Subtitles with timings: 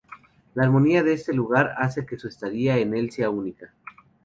[0.55, 3.75] La armonía de este lugar hace que su estadía en el sea única.